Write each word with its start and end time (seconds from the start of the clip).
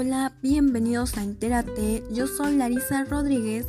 Hola, 0.00 0.32
bienvenidos 0.42 1.16
a 1.16 1.24
Entérate. 1.24 2.04
Yo 2.12 2.28
soy 2.28 2.54
Larisa 2.54 3.02
Rodríguez 3.02 3.66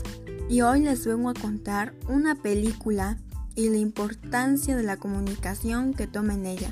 y 0.47 0.61
hoy 0.61 0.81
les 0.81 1.03
vengo 1.03 1.31
a 1.31 1.33
contar 1.33 1.95
una 2.07 2.35
película 2.35 3.17
y 3.55 3.69
la 3.69 3.77
importancia 3.77 4.77
de 4.77 4.83
la 4.83 4.97
comunicación 4.97 5.95
que 5.95 6.05
toma 6.05 6.35
en 6.35 6.45
ella. 6.45 6.71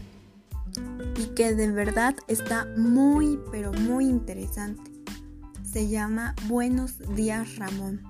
Y 1.18 1.34
que 1.34 1.56
de 1.56 1.72
verdad 1.72 2.16
está 2.28 2.68
muy, 2.78 3.40
pero 3.50 3.74
muy 3.74 4.06
interesante. 4.06 4.92
Se 5.64 5.88
llama 5.88 6.36
Buenos 6.48 7.00
días 7.16 7.56
Ramón. 7.56 8.04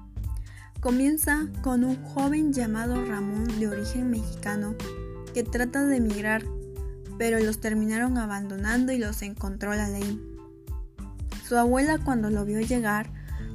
Comienza 0.82 1.48
con 1.62 1.86
un 1.86 1.96
joven 2.08 2.52
llamado 2.52 3.06
Ramón 3.06 3.58
de 3.58 3.70
origen 3.70 4.12
mexicano 4.12 4.76
que 5.34 5.44
trata 5.44 5.86
de 5.86 5.96
emigrar, 5.96 6.44
pero 7.18 7.40
los 7.40 7.62
terminaron 7.62 8.18
abandonando 8.18 8.92
y 8.92 8.98
los 8.98 9.22
encontró 9.22 9.74
la 9.74 9.88
ley. 9.88 10.37
Su 11.48 11.56
abuela 11.56 11.98
cuando 11.98 12.30
lo 12.30 12.44
vio 12.44 12.60
llegar, 12.60 13.10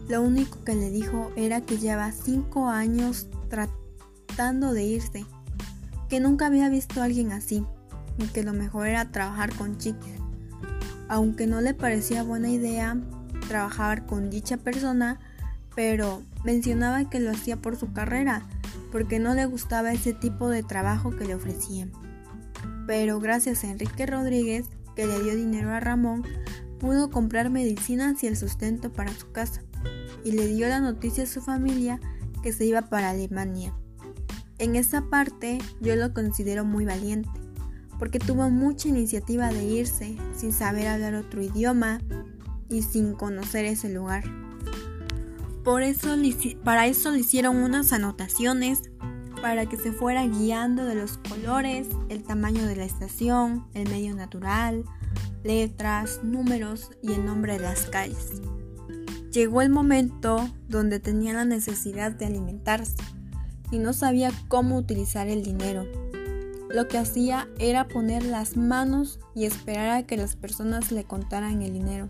lo 0.08 0.22
único 0.22 0.64
que 0.64 0.74
le 0.74 0.88
dijo 0.88 1.30
era 1.36 1.60
que 1.60 1.76
lleva 1.76 2.10
cinco 2.10 2.68
años 2.68 3.26
tratando 3.50 4.72
de 4.72 4.84
irse, 4.84 5.26
que 6.08 6.18
nunca 6.18 6.46
había 6.46 6.70
visto 6.70 7.02
a 7.02 7.04
alguien 7.04 7.32
así, 7.32 7.66
y 8.16 8.28
que 8.28 8.44
lo 8.44 8.54
mejor 8.54 8.86
era 8.86 9.10
trabajar 9.10 9.54
con 9.54 9.76
chiques. 9.76 10.14
Aunque 11.08 11.46
no 11.46 11.60
le 11.60 11.74
parecía 11.74 12.22
buena 12.22 12.48
idea 12.48 12.96
trabajar 13.46 14.06
con 14.06 14.30
dicha 14.30 14.56
persona, 14.56 15.20
pero 15.74 16.22
mencionaba 16.44 17.10
que 17.10 17.20
lo 17.20 17.30
hacía 17.30 17.58
por 17.58 17.76
su 17.76 17.92
carrera, 17.92 18.42
porque 18.90 19.18
no 19.18 19.34
le 19.34 19.44
gustaba 19.44 19.92
ese 19.92 20.14
tipo 20.14 20.48
de 20.48 20.62
trabajo 20.62 21.10
que 21.10 21.26
le 21.26 21.34
ofrecían. 21.34 21.92
Pero 22.86 23.20
gracias 23.20 23.64
a 23.64 23.70
Enrique 23.70 24.06
Rodríguez, 24.06 24.70
que 24.96 25.06
le 25.06 25.22
dio 25.22 25.36
dinero 25.36 25.70
a 25.70 25.80
Ramón, 25.80 26.22
pudo 26.82 27.10
comprar 27.10 27.48
medicinas 27.48 28.24
y 28.24 28.26
el 28.26 28.36
sustento 28.36 28.92
para 28.92 29.14
su 29.14 29.30
casa, 29.30 29.62
y 30.24 30.32
le 30.32 30.48
dio 30.48 30.68
la 30.68 30.80
noticia 30.80 31.22
a 31.22 31.28
su 31.28 31.40
familia 31.40 32.00
que 32.42 32.52
se 32.52 32.66
iba 32.66 32.82
para 32.82 33.10
Alemania. 33.10 33.72
En 34.58 34.74
esa 34.74 35.02
parte 35.02 35.60
yo 35.80 35.94
lo 35.94 36.12
considero 36.12 36.64
muy 36.64 36.84
valiente, 36.84 37.30
porque 38.00 38.18
tuvo 38.18 38.50
mucha 38.50 38.88
iniciativa 38.88 39.52
de 39.52 39.64
irse 39.64 40.16
sin 40.34 40.52
saber 40.52 40.88
hablar 40.88 41.14
otro 41.14 41.40
idioma 41.40 42.00
y 42.68 42.82
sin 42.82 43.14
conocer 43.14 43.64
ese 43.64 43.88
lugar. 43.88 44.24
Por 45.62 45.82
eso, 45.82 46.16
para 46.64 46.88
eso 46.88 47.12
le 47.12 47.20
hicieron 47.20 47.58
unas 47.58 47.92
anotaciones 47.92 48.82
para 49.40 49.66
que 49.66 49.76
se 49.76 49.92
fuera 49.92 50.26
guiando 50.26 50.84
de 50.84 50.96
los 50.96 51.18
colores, 51.18 51.86
el 52.08 52.24
tamaño 52.24 52.66
de 52.66 52.74
la 52.74 52.84
estación, 52.84 53.68
el 53.72 53.88
medio 53.88 54.16
natural, 54.16 54.84
letras, 55.44 56.20
números 56.22 56.90
y 57.02 57.12
el 57.12 57.24
nombre 57.24 57.54
de 57.54 57.60
las 57.60 57.86
calles. 57.86 58.40
Llegó 59.30 59.62
el 59.62 59.70
momento 59.70 60.48
donde 60.68 61.00
tenía 61.00 61.32
la 61.32 61.44
necesidad 61.44 62.12
de 62.12 62.26
alimentarse 62.26 62.96
y 63.70 63.78
no 63.78 63.92
sabía 63.92 64.30
cómo 64.48 64.76
utilizar 64.76 65.28
el 65.28 65.42
dinero. 65.42 65.86
Lo 66.68 66.86
que 66.88 66.98
hacía 66.98 67.48
era 67.58 67.88
poner 67.88 68.24
las 68.24 68.56
manos 68.56 69.20
y 69.34 69.46
esperar 69.46 69.90
a 69.90 70.02
que 70.06 70.16
las 70.16 70.36
personas 70.36 70.92
le 70.92 71.04
contaran 71.04 71.62
el 71.62 71.72
dinero. 71.72 72.08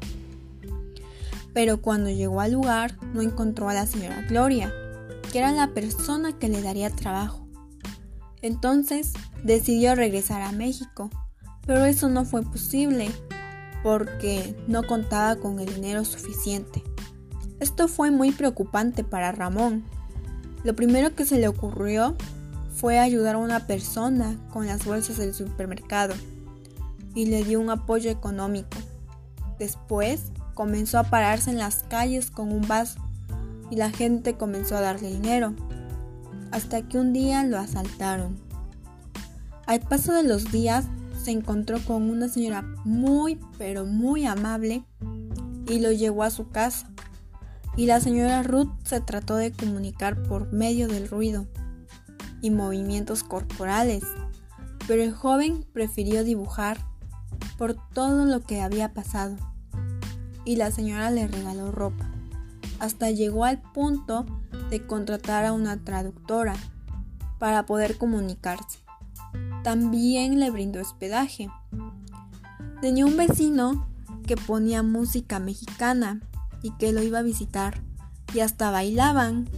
Pero 1.54 1.80
cuando 1.80 2.10
llegó 2.10 2.40
al 2.40 2.52
lugar 2.52 2.96
no 3.12 3.22
encontró 3.22 3.68
a 3.68 3.74
la 3.74 3.86
señora 3.86 4.22
Gloria, 4.28 4.72
que 5.30 5.38
era 5.38 5.52
la 5.52 5.68
persona 5.74 6.38
que 6.38 6.48
le 6.48 6.62
daría 6.62 6.90
trabajo. 6.90 7.46
Entonces 8.40 9.12
decidió 9.44 9.94
regresar 9.94 10.42
a 10.42 10.52
México 10.52 11.10
pero 11.66 11.84
eso 11.84 12.08
no 12.08 12.24
fue 12.24 12.42
posible 12.42 13.10
porque 13.82 14.56
no 14.66 14.84
contaba 14.84 15.36
con 15.36 15.60
el 15.60 15.74
dinero 15.74 16.04
suficiente. 16.04 16.82
Esto 17.60 17.88
fue 17.88 18.10
muy 18.10 18.32
preocupante 18.32 19.04
para 19.04 19.32
Ramón. 19.32 19.84
Lo 20.64 20.74
primero 20.74 21.14
que 21.14 21.24
se 21.24 21.38
le 21.38 21.48
ocurrió 21.48 22.16
fue 22.74 22.98
ayudar 22.98 23.36
a 23.36 23.38
una 23.38 23.66
persona 23.66 24.36
con 24.52 24.66
las 24.66 24.84
bolsas 24.84 25.18
del 25.18 25.34
supermercado 25.34 26.14
y 27.14 27.26
le 27.26 27.44
dio 27.44 27.60
un 27.60 27.70
apoyo 27.70 28.10
económico. 28.10 28.78
Después 29.58 30.32
comenzó 30.54 30.98
a 30.98 31.04
pararse 31.04 31.50
en 31.50 31.58
las 31.58 31.84
calles 31.84 32.30
con 32.30 32.52
un 32.52 32.66
vaso 32.66 33.00
y 33.70 33.76
la 33.76 33.90
gente 33.90 34.34
comenzó 34.34 34.76
a 34.76 34.80
darle 34.80 35.10
dinero, 35.10 35.54
hasta 36.50 36.82
que 36.82 36.98
un 36.98 37.12
día 37.12 37.44
lo 37.44 37.58
asaltaron. 37.58 38.38
Al 39.66 39.80
paso 39.80 40.12
de 40.12 40.24
los 40.24 40.50
días 40.52 40.86
se 41.22 41.30
encontró 41.30 41.78
con 41.84 42.10
una 42.10 42.28
señora 42.28 42.62
muy 42.84 43.38
pero 43.58 43.84
muy 43.84 44.26
amable 44.26 44.84
y 45.68 45.78
lo 45.78 45.92
llevó 45.92 46.24
a 46.24 46.30
su 46.30 46.48
casa. 46.48 46.88
Y 47.76 47.86
la 47.86 48.00
señora 48.00 48.42
Ruth 48.42 48.70
se 48.84 49.00
trató 49.00 49.36
de 49.36 49.52
comunicar 49.52 50.22
por 50.24 50.52
medio 50.52 50.88
del 50.88 51.08
ruido 51.08 51.46
y 52.42 52.50
movimientos 52.50 53.22
corporales, 53.22 54.04
pero 54.86 55.02
el 55.02 55.12
joven 55.12 55.64
prefirió 55.72 56.24
dibujar 56.24 56.78
por 57.56 57.74
todo 57.94 58.26
lo 58.26 58.40
que 58.40 58.60
había 58.60 58.92
pasado. 58.92 59.36
Y 60.44 60.56
la 60.56 60.70
señora 60.70 61.10
le 61.10 61.28
regaló 61.28 61.70
ropa. 61.70 62.10
Hasta 62.80 63.10
llegó 63.10 63.44
al 63.44 63.62
punto 63.62 64.26
de 64.68 64.84
contratar 64.84 65.44
a 65.44 65.52
una 65.52 65.82
traductora 65.82 66.56
para 67.38 67.64
poder 67.64 67.96
comunicarse 67.96 68.81
también 69.62 70.40
le 70.40 70.50
brindó 70.50 70.80
hospedaje. 70.80 71.48
Tenía 72.80 73.06
un 73.06 73.16
vecino 73.16 73.86
que 74.26 74.36
ponía 74.36 74.82
música 74.82 75.38
mexicana 75.38 76.20
y 76.62 76.70
que 76.72 76.92
lo 76.92 77.02
iba 77.02 77.20
a 77.20 77.22
visitar 77.22 77.80
y 78.34 78.40
hasta 78.40 78.70
bailaban 78.70 79.48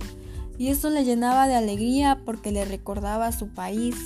y 0.59 0.69
eso 0.69 0.91
le 0.91 1.05
llenaba 1.05 1.47
de 1.47 1.55
alegría 1.57 2.21
porque 2.25 2.53
le 2.53 2.65
recordaba 2.65 3.33
su 3.33 3.49
país. 3.49 3.97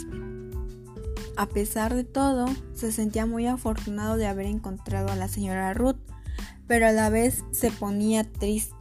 A 1.37 1.47
pesar 1.47 1.95
de 1.95 2.05
todo, 2.05 2.47
se 2.75 2.91
sentía 2.91 3.27
muy 3.27 3.47
afortunado 3.47 4.17
de 4.17 4.27
haber 4.27 4.47
encontrado 4.47 5.11
a 5.11 5.17
la 5.17 5.29
señora 5.29 5.75
Ruth, 5.75 5.99
pero 6.67 6.87
a 6.87 6.93
la 6.93 7.11
vez 7.11 7.45
se 7.53 7.71
ponía 7.71 8.25
triste 8.25 8.75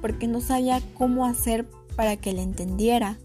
porque 0.00 0.26
no 0.26 0.40
sabía 0.40 0.80
cómo 0.94 1.26
hacer 1.26 1.68
para 1.96 2.16
que 2.16 2.32
le 2.32 2.42
entendiera 2.42 3.18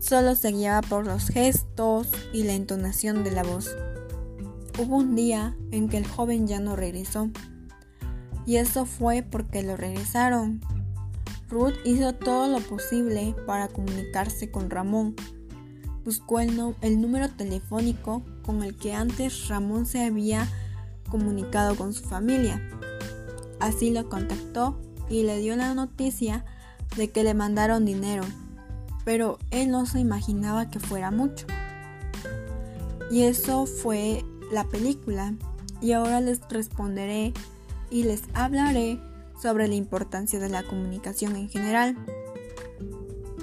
solo 0.00 0.34
se 0.34 0.50
guiaba 0.50 0.80
por 0.80 1.06
los 1.06 1.28
gestos 1.28 2.08
y 2.32 2.42
la 2.42 2.54
entonación 2.54 3.22
de 3.22 3.30
la 3.30 3.42
voz. 3.42 3.76
Hubo 4.78 4.96
un 4.96 5.14
día 5.14 5.54
en 5.70 5.88
que 5.88 5.98
el 5.98 6.06
joven 6.06 6.46
ya 6.46 6.58
no 6.58 6.74
regresó, 6.74 7.30
y 8.46 8.56
eso 8.56 8.86
fue 8.86 9.22
porque 9.22 9.62
lo 9.62 9.76
regresaron. 9.76 10.60
Ruth 11.48 11.74
hizo 11.84 12.14
todo 12.14 12.48
lo 12.48 12.60
posible 12.60 13.34
para 13.46 13.68
comunicarse 13.68 14.50
con 14.50 14.70
Ramón. 14.70 15.14
Buscó 16.04 16.40
el, 16.40 16.58
el 16.80 17.00
número 17.00 17.28
telefónico 17.28 18.24
con 18.42 18.62
el 18.62 18.76
que 18.76 18.94
antes 18.94 19.48
Ramón 19.48 19.84
se 19.84 20.02
había 20.02 20.48
comunicado 21.10 21.76
con 21.76 21.92
su 21.92 22.04
familia. 22.04 22.62
Así 23.58 23.90
lo 23.90 24.08
contactó 24.08 24.80
y 25.10 25.24
le 25.24 25.38
dio 25.38 25.56
la 25.56 25.74
noticia 25.74 26.44
de 26.96 27.10
que 27.10 27.22
le 27.22 27.34
mandaron 27.34 27.84
dinero 27.84 28.24
pero 29.04 29.38
él 29.50 29.70
no 29.70 29.86
se 29.86 30.00
imaginaba 30.00 30.70
que 30.70 30.80
fuera 30.80 31.10
mucho. 31.10 31.46
Y 33.10 33.22
eso 33.22 33.66
fue 33.66 34.24
la 34.52 34.64
película. 34.64 35.34
Y 35.80 35.92
ahora 35.92 36.20
les 36.20 36.40
responderé 36.48 37.32
y 37.90 38.04
les 38.04 38.22
hablaré 38.34 39.00
sobre 39.40 39.68
la 39.68 39.74
importancia 39.74 40.38
de 40.38 40.48
la 40.48 40.62
comunicación 40.62 41.36
en 41.36 41.48
general. 41.48 41.96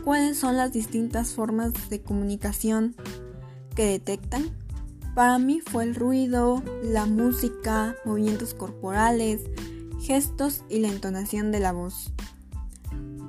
¿Cuáles 0.04 0.38
son 0.38 0.56
las 0.56 0.72
distintas 0.72 1.34
formas 1.34 1.90
de 1.90 2.02
comunicación 2.02 2.96
que 3.76 3.86
detectan? 3.86 4.46
Para 5.16 5.40
mí 5.40 5.62
fue 5.66 5.84
el 5.84 5.96
ruido, 5.96 6.64
la 6.84 7.08
música, 7.08 7.96
movimientos 8.06 8.54
corporales, 8.54 9.42
gestos 10.00 10.64
y 10.70 10.80
la 10.80 10.90
entonación 10.90 11.52
de 11.52 11.60
la 11.60 11.72
voz. 11.72 12.14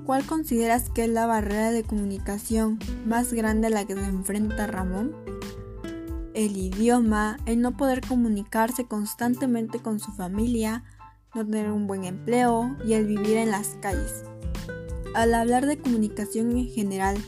¿Cuál 0.09 0.25
consideras 0.25 0.89
que 0.89 1.05
es 1.05 1.11
la 1.11 1.27
barrera 1.27 1.71
de 1.71 1.83
comunicación 1.83 2.79
más 3.05 3.31
grande 3.35 3.67
a 3.67 3.71
la 3.71 3.85
que 3.85 3.93
se 3.93 4.07
enfrenta 4.07 4.67
Ramón? 4.67 5.15
El 6.33 6.57
idioma, 6.57 7.37
el 7.45 7.61
no 7.61 7.77
poder 7.77 8.01
comunicarse 8.01 8.87
constantemente 8.87 9.81
con 9.81 10.01
su 10.01 10.11
familia, 10.13 10.83
no 11.35 11.45
tener 11.45 11.71
un 11.71 11.87
buen 11.87 12.05
empleo 12.05 12.75
y 12.87 12.95
el 12.95 13.07
vivir 13.07 13.37
en 13.37 13.51
las 13.51 13.77
calles. 13.83 14.25
Al 15.15 15.35
hablar 15.35 15.67
de 15.67 15.77
comunicación 15.77 16.57
en 16.57 16.71
general, 16.71 17.19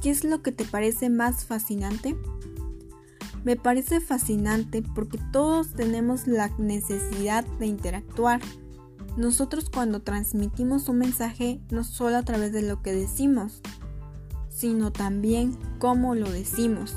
¿qué 0.00 0.10
es 0.10 0.22
lo 0.22 0.42
que 0.42 0.52
te 0.52 0.64
parece 0.64 1.10
más 1.10 1.44
fascinante? 1.44 2.16
Me 3.42 3.56
parece 3.56 3.98
fascinante 3.98 4.84
porque 4.94 5.18
todos 5.32 5.72
tenemos 5.72 6.28
la 6.28 6.52
necesidad 6.56 7.44
de 7.58 7.66
interactuar 7.66 8.40
nosotros 9.16 9.68
cuando 9.70 10.00
transmitimos 10.00 10.88
un 10.88 10.98
mensaje 10.98 11.60
no 11.70 11.84
solo 11.84 12.16
a 12.16 12.22
través 12.22 12.52
de 12.52 12.62
lo 12.62 12.82
que 12.82 12.92
decimos, 12.92 13.60
sino 14.48 14.92
también 14.92 15.58
cómo 15.78 16.14
lo 16.14 16.30
decimos, 16.30 16.96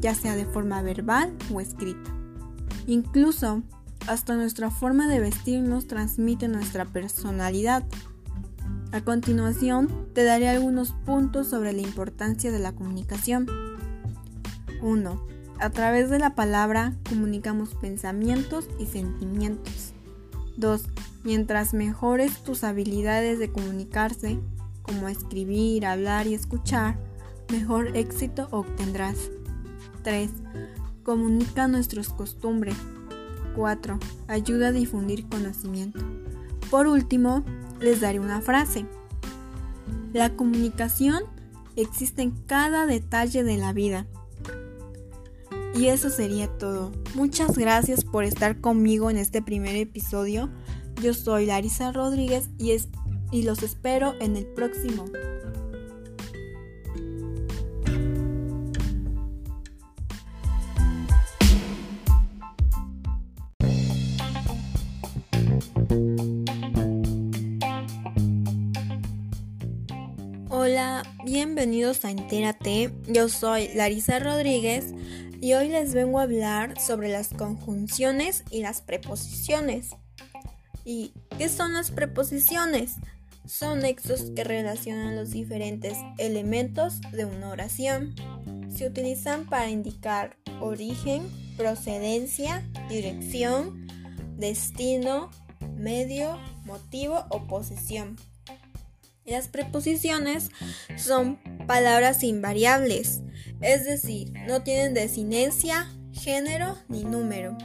ya 0.00 0.14
sea 0.14 0.36
de 0.36 0.46
forma 0.46 0.82
verbal 0.82 1.34
o 1.52 1.60
escrita. 1.60 2.10
Incluso 2.86 3.62
hasta 4.06 4.36
nuestra 4.36 4.70
forma 4.70 5.08
de 5.08 5.20
vestirnos 5.20 5.88
transmite 5.88 6.48
nuestra 6.48 6.84
personalidad. 6.84 7.84
A 8.92 9.00
continuación, 9.00 10.08
te 10.14 10.24
daré 10.24 10.48
algunos 10.48 10.92
puntos 10.92 11.48
sobre 11.48 11.72
la 11.72 11.82
importancia 11.82 12.52
de 12.52 12.60
la 12.60 12.72
comunicación. 12.72 13.46
1. 14.82 15.26
A 15.58 15.70
través 15.70 16.10
de 16.10 16.18
la 16.18 16.34
palabra 16.34 16.94
comunicamos 17.08 17.74
pensamientos 17.74 18.68
y 18.78 18.86
sentimientos. 18.86 19.95
2. 20.56 20.82
Mientras 21.24 21.74
mejores 21.74 22.42
tus 22.42 22.64
habilidades 22.64 23.38
de 23.38 23.50
comunicarse, 23.50 24.38
como 24.82 25.08
escribir, 25.08 25.86
hablar 25.86 26.26
y 26.26 26.34
escuchar, 26.34 26.98
mejor 27.50 27.96
éxito 27.96 28.48
obtendrás. 28.50 29.30
3. 30.02 30.30
Comunica 31.02 31.68
nuestras 31.68 32.08
costumbres. 32.08 32.76
4. 33.56 33.98
Ayuda 34.28 34.68
a 34.68 34.72
difundir 34.72 35.28
conocimiento. 35.28 36.00
Por 36.70 36.86
último, 36.86 37.44
les 37.80 38.00
daré 38.00 38.20
una 38.20 38.40
frase. 38.40 38.86
La 40.12 40.34
comunicación 40.34 41.22
existe 41.76 42.22
en 42.22 42.30
cada 42.30 42.86
detalle 42.86 43.44
de 43.44 43.56
la 43.56 43.72
vida. 43.72 44.06
Y 45.74 45.88
eso 45.88 46.10
sería 46.10 46.48
todo. 46.58 46.92
Muchas 47.14 47.58
gracias 47.58 48.04
por 48.04 48.24
estar 48.24 48.60
conmigo 48.60 49.10
en 49.10 49.18
este 49.18 49.42
primer 49.42 49.76
episodio. 49.76 50.50
Yo 51.02 51.12
soy 51.12 51.46
Larisa 51.46 51.92
Rodríguez 51.92 52.48
y, 52.58 52.70
es, 52.72 52.88
y 53.30 53.42
los 53.42 53.62
espero 53.62 54.14
en 54.20 54.36
el 54.36 54.46
próximo. 54.46 55.04
Hola, 70.48 71.02
bienvenidos 71.24 72.04
a 72.04 72.10
Entérate. 72.10 72.90
Yo 73.06 73.28
soy 73.28 73.68
Larisa 73.74 74.18
Rodríguez 74.18 74.94
y 75.40 75.54
hoy 75.54 75.68
les 75.68 75.94
vengo 75.94 76.18
a 76.18 76.24
hablar 76.24 76.80
sobre 76.80 77.08
las 77.08 77.28
conjunciones 77.28 78.44
y 78.50 78.62
las 78.62 78.80
preposiciones. 78.80 79.90
¿Y 80.84 81.12
qué 81.36 81.48
son 81.48 81.72
las 81.72 81.90
preposiciones? 81.90 82.94
Son 83.44 83.80
nexos 83.80 84.32
que 84.34 84.44
relacionan 84.44 85.16
los 85.16 85.30
diferentes 85.30 85.98
elementos 86.18 87.00
de 87.12 87.24
una 87.24 87.50
oración. 87.50 88.14
Se 88.74 88.86
utilizan 88.86 89.46
para 89.46 89.70
indicar 89.70 90.36
origen, 90.60 91.28
procedencia, 91.56 92.64
dirección, 92.88 93.86
destino, 94.36 95.30
medio, 95.76 96.38
motivo 96.64 97.24
o 97.30 97.46
posición. 97.46 98.16
Las 99.26 99.48
preposiciones 99.48 100.50
son 100.96 101.38
palabras 101.66 102.22
invariables, 102.22 103.22
es 103.60 103.84
decir, 103.84 104.32
no 104.46 104.62
tienen 104.62 104.94
desinencia, 104.94 105.90
género 106.12 106.76
ni 106.88 107.04
número. 107.04 107.56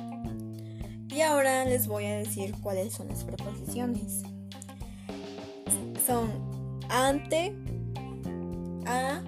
Y 1.10 1.22
ahora 1.22 1.66
les 1.66 1.88
voy 1.88 2.06
a 2.06 2.18
decir 2.18 2.56
cuáles 2.62 2.94
son 2.94 3.10
las 3.10 3.24
preposiciones. 3.24 4.24
Son 6.06 6.32
ante, 6.90 7.54
a, 8.86 9.22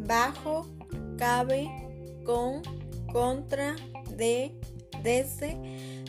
bajo, 0.00 0.68
cabe, 1.16 1.70
con, 2.24 2.62
contra, 3.12 3.76
de, 4.16 4.54
desde, 5.02 5.56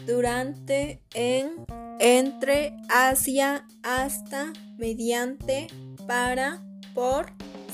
durante, 0.05 1.01
en, 1.13 1.65
entre, 1.99 2.75
hacia, 2.89 3.65
hasta, 3.83 4.51
mediante, 4.83 5.67
para, 6.07 6.61
por, 6.93 7.27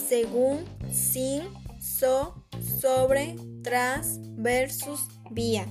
según, 0.07 0.59
sin, 0.91 1.41
so, 1.81 2.45
sobre, 2.79 3.35
tras, 3.63 4.19
versus, 4.35 5.07
vía. 5.31 5.65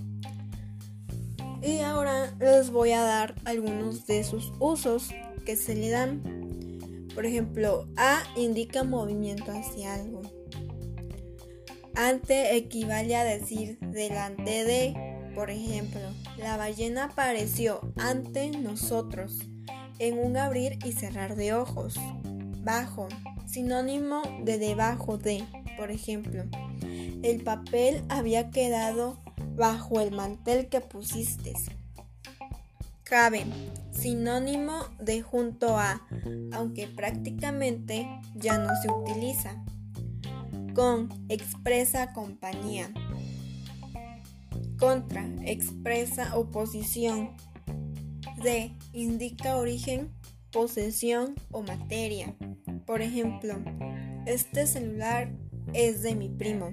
Y 1.63 1.79
ahora 1.79 2.35
les 2.41 2.71
voy 2.73 2.91
a 2.91 3.03
dar 3.03 3.37
algunos 3.45 4.05
de 4.09 4.25
sus 4.25 4.53
usos 4.59 5.11
que 5.47 5.55
se 5.55 5.77
le 5.77 5.91
dan. 5.91 7.07
Por 7.15 7.25
ejemplo, 7.25 7.87
a 7.97 8.25
indica 8.35 8.83
movimiento 8.83 9.53
hacia 9.53 9.95
algo. 9.95 10.23
Ante 11.95 12.57
equivale 12.57 13.15
a 13.15 13.23
decir 13.23 13.79
delante 13.79 14.65
de, 14.65 15.31
por 15.37 15.51
ejemplo, 15.51 16.01
la 16.37 16.57
ballena 16.57 17.05
apareció 17.05 17.93
ante 17.97 18.51
nosotros 18.51 19.39
en 19.99 20.19
un 20.19 20.37
abrir 20.37 20.79
y 20.85 20.93
cerrar 20.93 21.37
de 21.37 21.55
ojos. 21.55 21.95
Bajo, 22.63 23.09
sinónimo 23.47 24.23
de 24.43 24.59
debajo 24.59 25.19
de, 25.19 25.45
por 25.77 25.91
ejemplo, 25.91 26.45
el 27.23 27.43
papel 27.43 28.03
había 28.09 28.51
quedado 28.51 29.19
bajo 29.57 30.01
el 30.01 30.13
mantel 30.13 30.69
que 30.69 30.81
pusiste. 30.81 31.55
Cabe, 33.03 33.47
sinónimo 33.91 34.85
de 35.01 35.23
junto 35.23 35.79
a, 35.79 36.07
aunque 36.53 36.87
prácticamente 36.87 38.07
ya 38.35 38.59
no 38.59 38.71
se 38.83 38.91
utiliza. 38.91 39.65
Con, 40.75 41.09
expresa 41.29 42.13
compañía. 42.13 42.93
Contra 44.79 45.27
expresa 45.43 46.37
oposición. 46.37 47.31
De 48.43 48.73
indica 48.93 49.57
origen, 49.57 50.13
posesión 50.53 51.35
o 51.51 51.63
materia. 51.63 52.37
Por 52.87 53.03
ejemplo, 53.03 53.55
este 54.27 54.67
celular 54.67 55.33
es 55.75 56.03
de 56.03 56.15
mi 56.15 56.29
primo. 56.29 56.71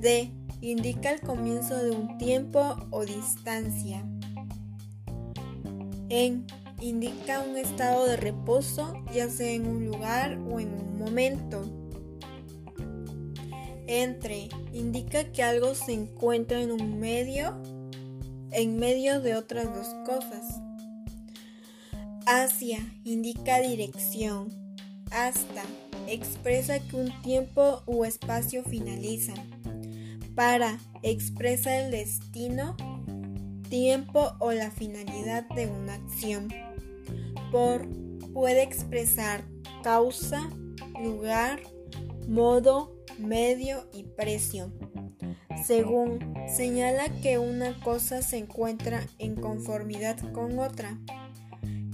De 0.00 0.30
indica 0.62 1.12
el 1.12 1.20
comienzo 1.20 1.76
de 1.76 1.90
un 1.90 2.16
tiempo 2.16 2.76
o 2.90 3.04
distancia. 3.04 4.06
En 6.08 6.46
indica 6.80 7.40
un 7.40 7.56
estado 7.56 8.06
de 8.06 8.16
reposo, 8.16 8.94
ya 9.12 9.28
sea 9.28 9.52
en 9.52 9.66
un 9.66 9.86
lugar 9.86 10.38
o 10.50 10.60
en 10.60 10.68
un 10.68 10.98
momento. 10.98 11.62
Entre 13.86 14.48
indica 14.72 15.30
que 15.30 15.42
algo 15.42 15.74
se 15.74 15.92
encuentra 15.92 16.60
en 16.60 16.72
un 16.72 16.98
medio, 16.98 17.60
en 18.54 18.78
medio 18.78 19.20
de 19.20 19.34
otras 19.34 19.66
dos 19.74 19.88
cosas. 20.06 20.60
Hacia 22.26 22.78
indica 23.04 23.60
dirección. 23.60 24.48
Hasta 25.10 25.62
expresa 26.06 26.78
que 26.80 26.96
un 26.96 27.22
tiempo 27.22 27.82
o 27.86 28.04
espacio 28.04 28.62
finaliza. 28.64 29.34
Para 30.34 30.78
expresa 31.02 31.76
el 31.76 31.90
destino, 31.90 32.76
tiempo 33.68 34.32
o 34.38 34.52
la 34.52 34.70
finalidad 34.70 35.48
de 35.50 35.66
una 35.66 35.94
acción. 35.94 36.48
Por 37.50 37.86
puede 38.32 38.62
expresar 38.62 39.44
causa, 39.82 40.48
lugar, 41.00 41.60
modo, 42.26 42.96
medio 43.18 43.88
y 43.92 44.04
precio. 44.04 44.72
Según 45.66 46.34
señala 46.46 47.08
que 47.22 47.38
una 47.38 47.80
cosa 47.80 48.20
se 48.20 48.36
encuentra 48.36 49.06
en 49.18 49.34
conformidad 49.34 50.18
con 50.32 50.58
otra. 50.58 50.98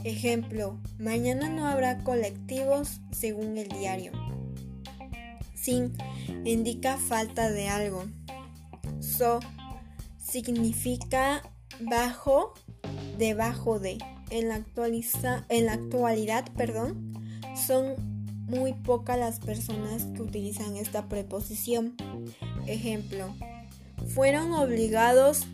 Ejemplo, 0.02 0.80
mañana 0.98 1.48
no 1.48 1.68
habrá 1.68 2.02
colectivos 2.02 3.00
según 3.12 3.58
el 3.58 3.68
diario. 3.68 4.10
Sin 5.54 5.92
indica 6.44 6.96
falta 6.96 7.48
de 7.48 7.68
algo. 7.68 8.06
So 8.98 9.38
significa 10.18 11.42
bajo, 11.80 12.54
debajo 13.18 13.78
de. 13.78 13.98
En 14.30 14.48
la, 14.48 14.56
actualiza, 14.56 15.44
en 15.48 15.66
la 15.66 15.74
actualidad, 15.74 16.44
perdón, 16.56 17.14
son 17.54 17.94
muy 18.48 18.72
pocas 18.72 19.16
las 19.16 19.38
personas 19.38 20.06
que 20.06 20.22
utilizan 20.22 20.76
esta 20.76 21.08
preposición. 21.08 21.96
Ejemplo, 22.66 23.34
fueron 24.08 24.52
obligados 24.52 25.46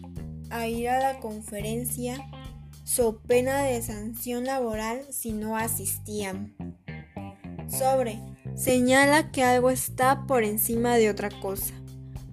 a 0.51 0.67
ir 0.69 0.89
a 0.89 1.01
la 1.01 1.21
conferencia 1.21 2.25
so 2.85 3.19
pena 3.19 3.63
de 3.63 3.83
sanción 3.83 4.45
laboral 4.45 5.03
si 5.11 5.33
no 5.33 5.57
asistían. 5.57 6.55
Sobre, 7.69 8.21
señala 8.55 9.33
que 9.33 9.43
algo 9.43 9.71
está 9.71 10.27
por 10.27 10.45
encima 10.45 10.95
de 10.97 11.11
otra 11.11 11.31
cosa. 11.41 11.75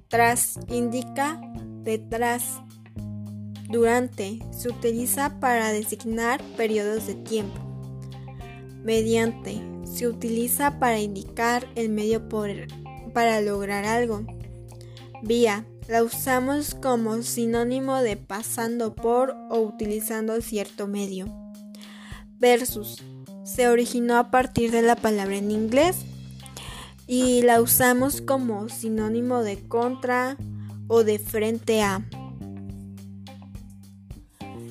Tras 0.08 0.60
indica 0.70 1.42
detrás. 1.82 2.62
Durante 3.68 4.40
se 4.52 4.70
utiliza 4.70 5.40
para 5.40 5.72
designar 5.72 6.44
periodos 6.56 7.08
de 7.08 7.16
tiempo. 7.16 7.60
Mediante 8.84 9.60
se 9.86 10.08
utiliza 10.08 10.78
para 10.78 11.00
indicar 11.00 11.68
el 11.74 11.90
medio 11.90 12.30
para 13.14 13.42
lograr 13.42 13.86
algo. 13.86 14.24
Vía 15.24 15.66
la 15.88 16.04
usamos 16.04 16.76
como 16.76 17.22
sinónimo 17.22 18.02
de 18.02 18.16
pasando 18.18 18.96
por 18.96 19.36
o 19.50 19.60
utilizando 19.60 20.40
cierto 20.42 20.88
medio. 20.88 21.28
Versus 22.40 23.04
se 23.44 23.68
originó 23.68 24.18
a 24.18 24.32
partir 24.32 24.72
de 24.72 24.82
la 24.82 24.96
palabra 24.96 25.36
en 25.36 25.52
inglés 25.52 25.98
y 27.08 27.42
la 27.42 27.62
usamos 27.62 28.22
como 28.22 28.70
sinónimo 28.70 29.44
de 29.44 29.68
contra 29.68 30.38
o 30.88 31.04
de 31.04 31.20
frente 31.20 31.82
a. 31.82 32.06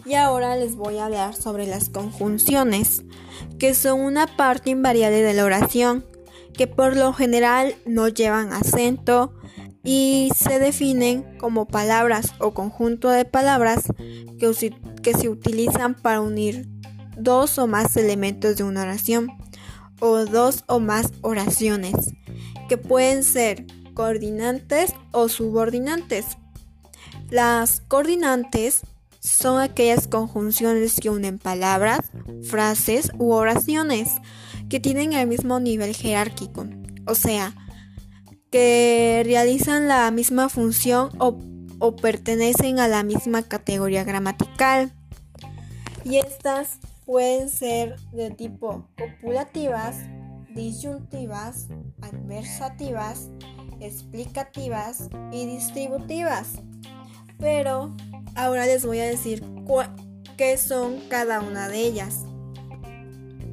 Y 0.04 0.14
ahora 0.14 0.56
les 0.56 0.74
voy 0.74 0.98
a 0.98 1.06
hablar 1.06 1.34
sobre 1.34 1.66
las 1.66 1.88
conjunciones, 1.88 3.04
que 3.58 3.74
son 3.74 4.00
una 4.00 4.26
parte 4.26 4.70
invariable 4.70 5.22
de 5.22 5.34
la 5.34 5.44
oración, 5.44 6.04
que 6.54 6.66
por 6.66 6.96
lo 6.96 7.12
general 7.12 7.74
no 7.86 8.08
llevan 8.08 8.52
acento 8.52 9.32
y 9.84 10.30
se 10.36 10.58
definen 10.58 11.38
como 11.38 11.66
palabras 11.66 12.34
o 12.38 12.54
conjunto 12.54 13.10
de 13.10 13.24
palabras 13.24 13.84
que, 14.38 14.74
que 15.02 15.14
se 15.14 15.28
utilizan 15.28 15.94
para 15.94 16.20
unir 16.20 16.68
dos 17.16 17.58
o 17.58 17.66
más 17.66 17.96
elementos 17.96 18.56
de 18.56 18.64
una 18.64 18.82
oración 18.82 19.28
o 20.00 20.24
dos 20.24 20.64
o 20.66 20.80
más 20.80 21.12
oraciones, 21.20 21.94
que 22.68 22.76
pueden 22.76 23.22
ser 23.22 23.66
coordinantes 23.94 24.94
o 25.12 25.28
subordinantes. 25.28 26.26
Las 27.30 27.82
coordinantes 27.86 28.82
son 29.20 29.60
aquellas 29.60 30.08
conjunciones 30.08 30.98
que 31.00 31.10
unen 31.10 31.38
palabras, 31.38 32.10
frases 32.42 33.12
u 33.18 33.32
oraciones 33.32 34.10
que 34.68 34.80
tienen 34.80 35.12
el 35.12 35.28
mismo 35.28 35.60
nivel 35.60 35.94
jerárquico, 35.94 36.66
o 37.06 37.14
sea, 37.14 37.54
que 38.52 39.22
realizan 39.24 39.88
la 39.88 40.10
misma 40.10 40.50
función 40.50 41.08
o, 41.18 41.38
o 41.78 41.96
pertenecen 41.96 42.78
a 42.78 42.86
la 42.86 43.02
misma 43.02 43.42
categoría 43.42 44.04
gramatical. 44.04 44.92
Y 46.04 46.18
estas 46.18 46.78
pueden 47.06 47.48
ser 47.48 47.96
de 48.12 48.30
tipo 48.30 48.86
copulativas, 48.98 49.96
disyuntivas, 50.54 51.68
adversativas, 52.02 53.30
explicativas 53.80 55.08
y 55.32 55.46
distributivas. 55.46 56.48
Pero 57.38 57.96
ahora 58.34 58.66
les 58.66 58.84
voy 58.84 58.98
a 59.00 59.04
decir 59.04 59.42
qué 60.36 60.58
son 60.58 61.00
cada 61.08 61.40
una 61.40 61.70
de 61.70 61.80
ellas. 61.80 62.26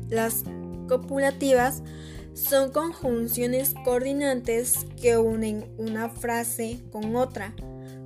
Las 0.10 0.44
copulativas 0.90 1.84
son 2.40 2.72
conjunciones 2.72 3.74
coordinantes 3.84 4.86
que 5.02 5.18
unen 5.18 5.66
una 5.78 6.10
frase 6.10 6.80
con 6.92 7.16
otra, 7.16 7.54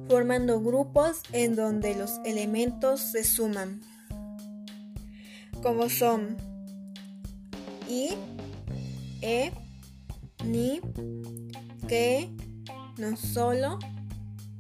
formando 0.08 0.60
grupos 0.62 1.22
en 1.32 1.56
donde 1.56 1.96
los 1.96 2.20
elementos 2.26 3.00
se 3.00 3.24
suman, 3.24 3.82
como 5.62 5.88
son 5.88 6.36
y, 7.88 8.10
e, 9.22 9.52
ni, 10.44 10.82
que, 11.88 12.30
no 12.98 13.16
solo, 13.16 13.80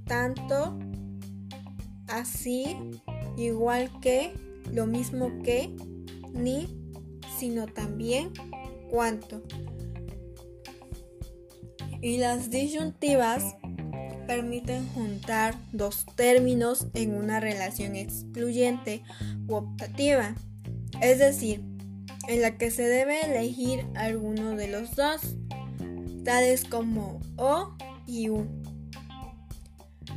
tanto, 0.06 0.77
así, 2.08 2.77
igual 3.38 3.92
que, 4.01 4.34
lo 4.72 4.86
mismo 4.86 5.42
que, 5.44 5.75
ni, 6.34 6.68
sino 7.38 7.65
también, 7.65 8.32
cuánto. 8.93 9.41
Y 12.00 12.17
las 12.17 12.51
disyuntivas 12.51 13.55
permiten 14.27 14.88
juntar 14.89 15.55
dos 15.71 16.05
términos 16.15 16.85
en 16.93 17.15
una 17.15 17.39
relación 17.39 17.95
excluyente 17.95 19.01
u 19.47 19.55
optativa, 19.55 20.35
es 21.01 21.17
decir, 21.17 21.63
en 22.27 22.41
la 22.41 22.55
que 22.59 22.69
se 22.69 22.83
debe 22.83 23.19
elegir 23.21 23.83
alguno 23.95 24.55
de 24.55 24.67
los 24.67 24.95
dos 24.95 25.21
tales 26.23 26.63
como 26.63 27.19
o 27.35 27.75
y 28.05 28.29
u. 28.29 28.45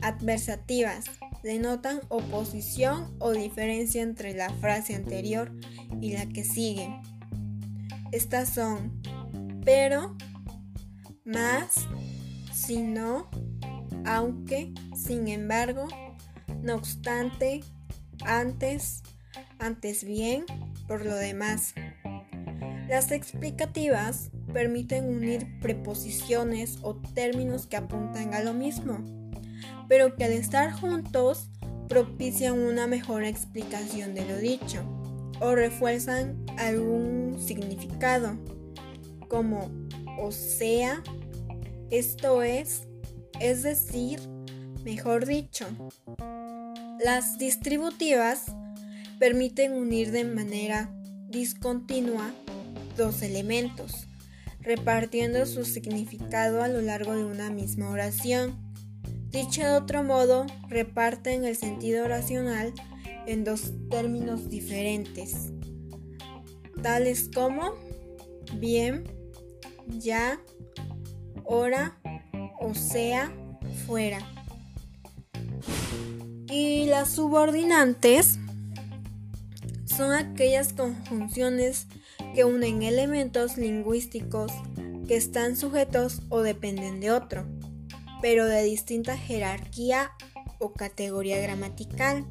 Adversativas 0.03 1.07
denotan 1.43 2.01
oposición 2.09 3.17
o 3.21 3.33
diferencia 3.33 4.03
entre 4.03 4.35
la 4.35 4.51
frase 4.51 4.95
anterior 4.95 5.51
y 6.03 6.13
la 6.13 6.27
que 6.27 6.45
sigue. 6.45 6.91
Estas 8.17 8.49
son 8.49 9.03
pero, 9.63 10.17
más, 11.27 11.87
si 12.51 12.81
no, 12.81 13.29
aunque, 14.07 14.73
sin 14.95 15.29
embargo, 15.29 15.87
no 16.63 16.77
obstante, 16.77 17.61
antes, 18.25 19.03
antes 19.59 20.03
bien, 20.03 20.47
por 20.89 21.05
lo 21.05 21.15
demás. 21.15 21.75
Las 22.89 23.11
explicativas 23.11 24.31
permiten 24.51 25.11
unir 25.11 25.61
preposiciones 25.61 26.79
o 26.81 26.97
términos 26.97 27.67
que 27.67 27.77
apuntan 27.77 28.33
a 28.33 28.43
lo 28.43 28.55
mismo, 28.55 29.05
pero 29.89 30.17
que 30.17 30.25
al 30.25 30.33
estar 30.33 30.73
juntos 30.73 31.51
propician 31.87 32.59
una 32.61 32.87
mejor 32.87 33.25
explicación 33.25 34.15
de 34.15 34.25
lo 34.25 34.39
dicho 34.39 34.96
o 35.41 35.55
refuerzan 35.55 36.45
algún 36.59 37.37
significado, 37.39 38.37
como 39.29 39.71
o 40.19 40.33
sea, 40.33 41.03
esto 41.91 42.43
es, 42.43 42.83
es 43.41 43.63
decir, 43.63 44.21
mejor 44.85 45.27
dicho. 45.27 45.67
Las 47.05 47.39
distributivas 47.39 48.47
permiten 49.19 49.73
unir 49.73 50.11
de 50.11 50.25
manera 50.25 50.91
discontinua 51.29 52.33
dos 52.97 53.23
elementos 53.23 54.07
repartiendo 54.67 55.47
su 55.47 55.65
significado 55.65 56.61
a 56.61 56.67
lo 56.67 56.83
largo 56.83 57.15
de 57.15 57.25
una 57.25 57.51
misma 57.51 57.89
oración. 57.89 58.57
Dicho 59.31 59.63
de 59.63 59.71
otro 59.71 60.03
modo, 60.03 60.45
reparten 60.69 61.45
el 61.45 61.55
sentido 61.57 62.05
oracional 62.05 62.73
en 63.27 63.45
dos 63.45 63.73
términos 63.91 64.49
diferentes, 64.49 65.53
tales 66.83 67.29
como 67.35 67.75
bien, 68.55 69.05
ya, 69.87 70.41
hora, 71.45 71.99
o 72.61 72.75
sea, 72.75 73.33
fuera. 73.87 74.19
Y 76.49 76.87
las 76.87 77.11
subordinantes 77.11 78.39
son 79.85 80.13
aquellas 80.13 80.73
conjunciones 80.73 81.87
que 82.35 82.45
unen 82.45 82.83
elementos 82.83 83.57
lingüísticos 83.57 84.53
que 85.09 85.17
están 85.17 85.57
sujetos 85.57 86.23
o 86.29 86.43
dependen 86.43 87.01
de 87.01 87.11
otro, 87.11 87.47
pero 88.21 88.47
de 88.47 88.63
distinta 88.65 89.17
jerarquía 89.17 90.13
o 90.59 90.73
categoría 90.73 91.41
gramatical. 91.41 92.27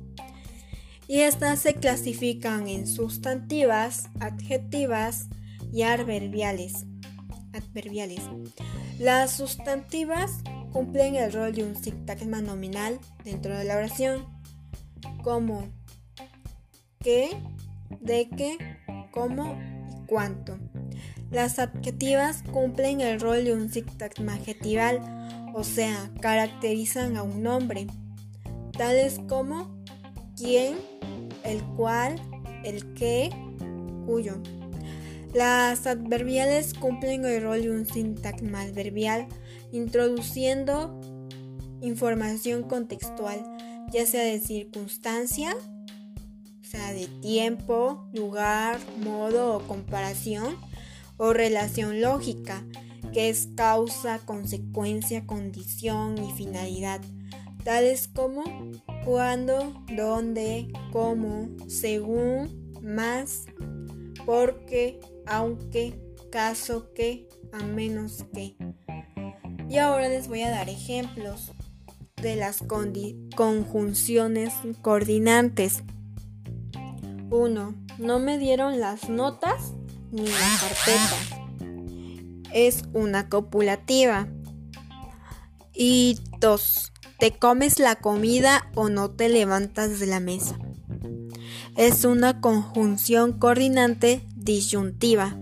Y 1.07 1.19
estas 1.19 1.59
se 1.59 1.75
clasifican 1.75 2.67
en 2.67 2.87
sustantivas, 2.87 4.09
adjetivas 4.19 5.27
y 5.71 5.83
adverbiales. 5.83 6.85
Las 8.99 9.31
sustantivas 9.31 10.41
cumplen 10.71 11.15
el 11.15 11.31
rol 11.31 11.53
de 11.53 11.63
un 11.63 11.75
sintagma 11.75 12.41
nominal 12.41 12.99
dentro 13.23 13.57
de 13.57 13.63
la 13.63 13.77
oración, 13.77 14.25
como 15.23 15.67
qué, 16.99 17.29
de 18.01 18.29
qué, 18.29 18.57
cómo 19.11 19.57
cuánto. 20.07 20.57
Las 21.31 21.59
adjetivas 21.59 22.43
cumplen 22.51 23.01
el 23.01 23.19
rol 23.19 23.45
de 23.45 23.53
un 23.53 23.71
sintagma 23.71 24.35
adjetival, 24.35 25.01
o 25.53 25.63
sea, 25.63 26.11
caracterizan 26.21 27.15
a 27.17 27.23
un 27.23 27.41
nombre, 27.43 27.87
tales 28.77 29.19
como 29.27 29.81
quién, 30.35 30.75
el 31.45 31.63
cual, 31.75 32.19
el 32.63 32.93
qué, 32.93 33.29
cuyo. 34.05 34.41
Las 35.33 35.85
adverbiales 35.85 36.73
cumplen 36.73 37.25
el 37.25 37.41
rol 37.41 37.61
de 37.61 37.71
un 37.71 37.85
sintagma 37.85 38.61
adverbial, 38.61 39.27
introduciendo 39.71 40.99
información 41.81 42.63
contextual, 42.63 43.43
ya 43.91 44.05
sea 44.05 44.23
de 44.23 44.39
circunstancia, 44.39 45.55
o 45.55 46.65
sea, 46.65 46.93
de 46.93 47.07
tiempo, 47.21 48.07
lugar, 48.13 48.79
modo 49.03 49.57
o 49.57 49.67
comparación, 49.67 50.55
o 51.17 51.33
relación 51.33 52.01
lógica, 52.01 52.63
que 53.13 53.29
es 53.29 53.49
causa, 53.55 54.19
consecuencia, 54.19 55.25
condición 55.25 56.17
y 56.17 56.31
finalidad, 56.33 57.01
tales 57.65 58.07
como 58.07 58.43
cuándo, 59.03 59.73
dónde, 59.97 60.71
cómo, 60.93 61.49
según, 61.67 62.71
más, 62.81 63.45
porque, 64.23 64.99
aunque, 65.25 65.99
caso 66.31 66.93
que, 66.93 67.27
a 67.51 67.63
menos 67.63 68.23
que. 68.33 68.55
Y 69.67 69.79
ahora 69.79 70.07
les 70.07 70.27
voy 70.27 70.43
a 70.43 70.51
dar 70.51 70.69
ejemplos. 70.69 71.51
de 72.21 72.35
las 72.35 72.63
conjunciones 73.35 74.53
coordinantes. 74.81 75.83
1. 77.29 77.75
No 77.99 78.19
me 78.19 78.39
dieron 78.39 78.79
las 78.79 79.09
notas 79.09 79.73
ni 80.11 80.25
la 80.25 80.49
carpeta. 80.59 81.17
Es 82.51 82.83
una 82.93 83.29
copulativa. 83.29 84.27
Y 85.73 86.17
2. 86.45 86.91
Te 87.17 87.31
comes 87.31 87.79
la 87.79 87.95
comida 87.95 88.69
o 88.75 88.87
no 88.87 89.09
te 89.09 89.29
levantas 89.29 89.99
de 89.99 90.05
la 90.05 90.19
mesa. 90.19 90.59
Es 91.75 92.05
una 92.05 92.39
conjunción 92.39 93.39
coordinante 93.39 94.21
disyuntiva. 94.35 95.35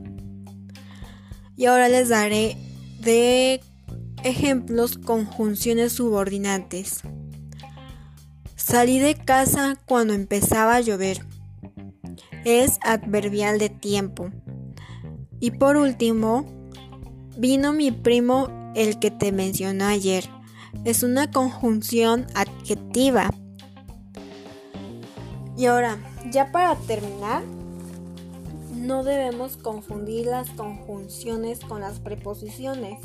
Y 1.58 1.66
ahora 1.66 1.90
les 1.90 2.08
daré 2.08 2.56
de 3.02 3.60
ejemplos 4.24 4.98
conjunciones 4.98 5.92
subordinantes. 5.92 7.02
Salí 8.56 9.00
de 9.00 9.16
casa 9.16 9.78
cuando 9.86 10.14
empezaba 10.14 10.78
a 10.78 10.80
llover. 10.80 11.26
Es 12.46 12.80
adverbial 12.82 13.60
de 13.60 13.68
tiempo. 13.68 14.30
Y 15.42 15.52
por 15.52 15.76
último, 15.76 16.46
vino 17.38 17.74
mi 17.74 17.92
primo 17.92 18.48
el 18.74 19.00
que 19.00 19.12
te 19.12 19.34
mencionó 19.34 19.84
ayer. 19.88 20.30
Es 20.86 21.04
una 21.04 21.32
conjunción 21.32 22.28
adjetiva. 22.36 23.30
Y 25.58 25.66
ahora, 25.68 25.98
ya 26.32 26.52
para 26.52 26.76
terminar, 26.76 27.44
no 28.76 29.04
debemos 29.04 29.56
confundir 29.56 30.26
las 30.26 30.50
conjunciones 30.50 31.60
con 31.62 31.82
las 31.82 32.00
preposiciones, 32.00 33.00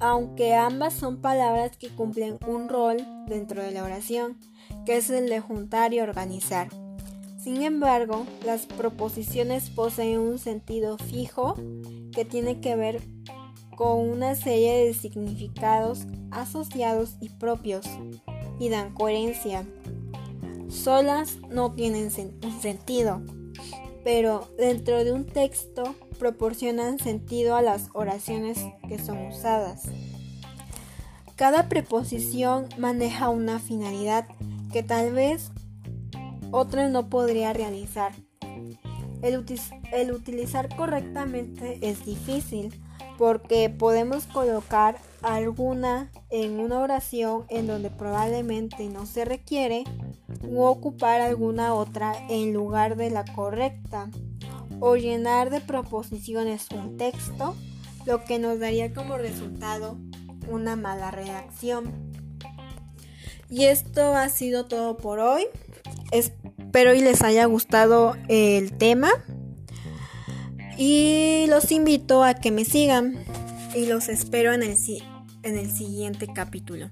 aunque 0.00 0.54
ambas 0.54 0.94
son 0.94 1.20
palabras 1.20 1.76
que 1.76 1.88
cumplen 1.88 2.38
un 2.46 2.68
rol 2.68 2.96
dentro 3.26 3.62
de 3.62 3.70
la 3.70 3.84
oración, 3.84 4.38
que 4.84 4.96
es 4.96 5.08
el 5.10 5.28
de 5.28 5.40
juntar 5.40 5.94
y 5.94 6.00
organizar. 6.00 6.68
Sin 7.38 7.62
embargo, 7.62 8.26
las 8.44 8.66
proposiciones 8.66 9.70
poseen 9.70 10.18
un 10.18 10.38
sentido 10.38 10.98
fijo 10.98 11.54
que 12.12 12.24
tiene 12.24 12.60
que 12.60 12.76
ver 12.76 13.00
con 13.80 14.10
una 14.10 14.34
serie 14.34 14.84
de 14.84 14.92
significados 14.92 16.00
asociados 16.30 17.16
y 17.22 17.30
propios 17.30 17.86
y 18.58 18.68
dan 18.68 18.92
coherencia. 18.92 19.64
Solas 20.68 21.38
no 21.48 21.72
tienen 21.72 22.10
sentido, 22.10 23.22
pero 24.04 24.46
dentro 24.58 25.02
de 25.02 25.12
un 25.12 25.24
texto 25.24 25.94
proporcionan 26.18 26.98
sentido 26.98 27.56
a 27.56 27.62
las 27.62 27.88
oraciones 27.94 28.58
que 28.86 28.98
son 28.98 29.28
usadas. 29.28 29.84
Cada 31.34 31.70
preposición 31.70 32.68
maneja 32.76 33.30
una 33.30 33.60
finalidad 33.60 34.28
que 34.74 34.82
tal 34.82 35.14
vez 35.14 35.52
otra 36.50 36.90
no 36.90 37.08
podría 37.08 37.54
realizar. 37.54 38.12
El, 39.22 40.12
utilizar 40.12 40.68
correctamente 40.76 41.78
es 41.80 42.04
difícil 42.04 42.78
porque 43.20 43.68
podemos 43.68 44.24
colocar 44.24 44.96
alguna 45.20 46.10
en 46.30 46.58
una 46.58 46.80
oración 46.80 47.44
en 47.50 47.66
donde 47.66 47.90
probablemente 47.90 48.88
no 48.88 49.04
se 49.04 49.26
requiere 49.26 49.84
o 50.50 50.66
ocupar 50.70 51.20
alguna 51.20 51.74
otra 51.74 52.14
en 52.30 52.54
lugar 52.54 52.96
de 52.96 53.10
la 53.10 53.26
correcta 53.26 54.08
o 54.80 54.96
llenar 54.96 55.50
de 55.50 55.60
proposiciones 55.60 56.68
un 56.70 56.96
texto, 56.96 57.54
lo 58.06 58.24
que 58.24 58.38
nos 58.38 58.58
daría 58.58 58.94
como 58.94 59.18
resultado 59.18 59.98
una 60.48 60.76
mala 60.76 61.10
redacción. 61.10 61.92
Y 63.50 63.64
esto 63.64 64.14
ha 64.14 64.30
sido 64.30 64.64
todo 64.64 64.96
por 64.96 65.18
hoy. 65.18 65.44
Espero 66.10 66.94
y 66.94 67.02
les 67.02 67.20
haya 67.20 67.44
gustado 67.44 68.16
el 68.28 68.72
tema. 68.78 69.10
Y 70.82 71.44
los 71.48 71.72
invito 71.72 72.24
a 72.24 72.32
que 72.32 72.50
me 72.50 72.64
sigan. 72.64 73.22
Y 73.76 73.84
los 73.84 74.08
espero 74.08 74.54
en 74.54 74.62
el, 74.62 74.78
en 75.42 75.58
el 75.58 75.70
siguiente 75.70 76.26
capítulo. 76.34 76.88